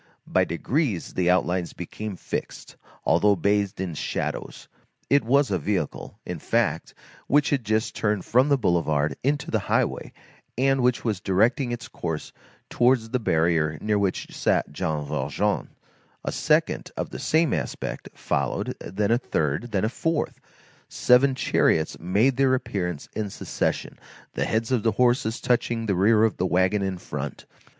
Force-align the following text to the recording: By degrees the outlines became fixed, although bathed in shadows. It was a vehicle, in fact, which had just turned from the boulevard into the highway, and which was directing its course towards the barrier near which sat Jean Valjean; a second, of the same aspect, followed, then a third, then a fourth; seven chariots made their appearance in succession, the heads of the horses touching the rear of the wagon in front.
By 0.25 0.45
degrees 0.45 1.13
the 1.13 1.29
outlines 1.29 1.73
became 1.73 2.15
fixed, 2.15 2.75
although 3.05 3.35
bathed 3.35 3.79
in 3.79 3.93
shadows. 3.93 4.67
It 5.11 5.23
was 5.23 5.51
a 5.51 5.59
vehicle, 5.59 6.19
in 6.25 6.39
fact, 6.39 6.95
which 7.27 7.51
had 7.51 7.63
just 7.63 7.95
turned 7.95 8.25
from 8.25 8.49
the 8.49 8.57
boulevard 8.57 9.15
into 9.23 9.51
the 9.51 9.59
highway, 9.69 10.11
and 10.57 10.81
which 10.81 11.05
was 11.05 11.19
directing 11.19 11.71
its 11.71 11.87
course 11.87 12.33
towards 12.67 13.11
the 13.11 13.19
barrier 13.19 13.77
near 13.79 13.99
which 13.99 14.35
sat 14.35 14.71
Jean 14.73 15.05
Valjean; 15.05 15.69
a 16.25 16.31
second, 16.31 16.89
of 16.97 17.11
the 17.11 17.19
same 17.19 17.53
aspect, 17.53 18.09
followed, 18.15 18.75
then 18.79 19.11
a 19.11 19.19
third, 19.19 19.69
then 19.71 19.85
a 19.85 19.87
fourth; 19.89 20.39
seven 20.89 21.35
chariots 21.35 21.99
made 21.99 22.37
their 22.37 22.55
appearance 22.55 23.07
in 23.13 23.29
succession, 23.29 23.99
the 24.33 24.45
heads 24.45 24.71
of 24.71 24.81
the 24.81 24.93
horses 24.93 25.39
touching 25.39 25.85
the 25.85 25.93
rear 25.95 26.23
of 26.23 26.37
the 26.37 26.47
wagon 26.47 26.81
in 26.81 26.97
front. 26.97 27.45